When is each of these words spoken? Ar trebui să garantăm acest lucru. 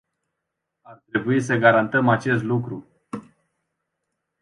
Ar 0.83 0.97
trebui 1.09 1.41
să 1.41 1.57
garantăm 1.57 2.09
acest 2.09 2.43
lucru. 2.43 2.87